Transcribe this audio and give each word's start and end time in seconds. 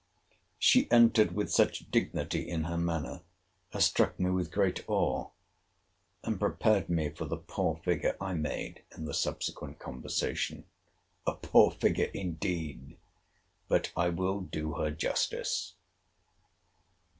She 0.57 0.89
entered 0.89 1.33
with 1.33 1.51
such 1.51 1.91
dignity 1.91 2.49
in 2.49 2.63
her 2.63 2.75
manner 2.75 3.21
as 3.71 3.85
struck 3.85 4.19
me 4.19 4.31
with 4.31 4.49
great 4.49 4.83
awe, 4.89 5.29
and 6.23 6.39
prepared 6.39 6.89
me 6.89 7.09
for 7.11 7.25
the 7.25 7.37
poor 7.37 7.79
figure 7.85 8.17
I 8.19 8.33
made 8.33 8.81
in 8.97 9.05
the 9.05 9.13
subsequent 9.13 9.77
conversation. 9.77 10.65
A 11.27 11.35
poor 11.35 11.69
figure 11.69 12.09
indeed!—But 12.15 13.91
I 13.95 14.09
will 14.09 14.39
do 14.41 14.73
her 14.73 14.89
justice. 14.89 15.75